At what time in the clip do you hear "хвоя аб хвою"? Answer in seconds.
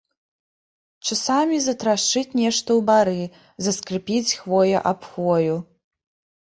4.41-5.55